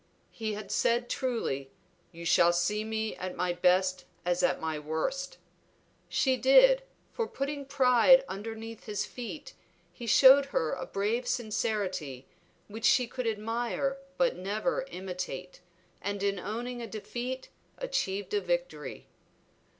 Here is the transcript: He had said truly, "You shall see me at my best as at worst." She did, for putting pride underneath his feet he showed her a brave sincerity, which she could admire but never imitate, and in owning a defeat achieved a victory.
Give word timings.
He 0.31 0.53
had 0.55 0.71
said 0.71 1.09
truly, 1.09 1.69
"You 2.11 2.25
shall 2.25 2.53
see 2.53 2.83
me 2.83 3.15
at 3.17 3.35
my 3.35 3.53
best 3.53 4.05
as 4.25 4.41
at 4.41 4.59
worst." 4.83 5.37
She 6.09 6.37
did, 6.37 6.81
for 7.11 7.27
putting 7.27 7.65
pride 7.67 8.23
underneath 8.27 8.85
his 8.85 9.05
feet 9.05 9.53
he 9.93 10.07
showed 10.07 10.45
her 10.45 10.71
a 10.73 10.87
brave 10.87 11.27
sincerity, 11.27 12.25
which 12.67 12.85
she 12.85 13.05
could 13.05 13.27
admire 13.27 13.99
but 14.17 14.35
never 14.35 14.87
imitate, 14.89 15.61
and 16.01 16.23
in 16.23 16.39
owning 16.39 16.81
a 16.81 16.87
defeat 16.87 17.49
achieved 17.77 18.33
a 18.33 18.41
victory. 18.41 19.05